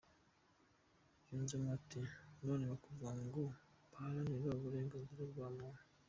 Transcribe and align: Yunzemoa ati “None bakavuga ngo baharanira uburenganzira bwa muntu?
Yunzemoa 1.29 1.73
ati 1.79 2.01
“None 2.45 2.63
bakavuga 2.71 3.11
ngo 3.27 3.43
baharanira 3.91 4.49
uburenganzira 4.59 5.23
bwa 5.31 5.47
muntu? 5.57 5.81